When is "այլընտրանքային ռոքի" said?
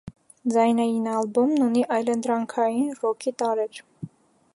1.97-3.35